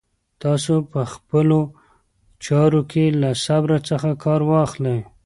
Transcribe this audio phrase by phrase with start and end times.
[0.43, 1.59] تاسو په خپلو
[2.45, 4.99] چارو کې له صبر څخه کار واخلئ.